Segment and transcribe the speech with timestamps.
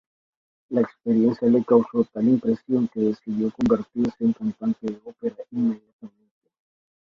[0.69, 6.49] La experiencia le causó tal impresión que decidió convertirse en cantante de ópera inmediatamente.